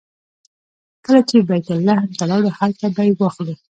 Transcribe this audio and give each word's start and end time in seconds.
کله 1.05 1.21
چې 1.29 1.35
بیت 1.47 1.67
لحم 1.87 2.09
ته 2.17 2.23
لاړو 2.31 2.49
هلته 2.59 2.85
به 2.95 3.01
یې 3.07 3.13
واخلو. 3.19 3.53